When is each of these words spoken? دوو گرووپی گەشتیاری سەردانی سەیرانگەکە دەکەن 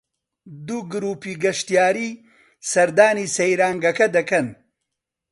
دوو 0.67 0.77
گرووپی 0.91 1.33
گەشتیاری 1.43 2.09
سەردانی 2.71 3.27
سەیرانگەکە 3.35 4.07
دەکەن 4.15 4.47